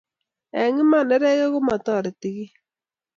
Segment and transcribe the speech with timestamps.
[0.61, 2.51] eng Iman neregek komatoreti kiiy